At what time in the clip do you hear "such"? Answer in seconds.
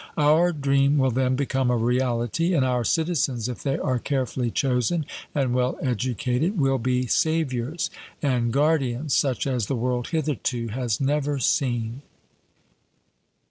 9.13-9.45